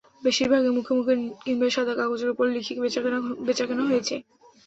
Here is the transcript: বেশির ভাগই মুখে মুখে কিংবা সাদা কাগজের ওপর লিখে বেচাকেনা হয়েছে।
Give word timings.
বেশির 0.23 0.47
ভাগই 0.51 0.71
মুখে 0.77 0.93
মুখে 0.97 1.13
কিংবা 1.43 1.65
সাদা 1.69 1.93
কাগজের 1.99 2.31
ওপর 2.33 2.45
লিখে 2.55 2.73
বেচাকেনা 3.45 3.83
হয়েছে। 3.89 4.15